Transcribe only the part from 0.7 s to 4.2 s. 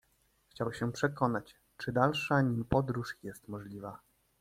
się przekonać, czy dalsza nim podróż jest możliwa.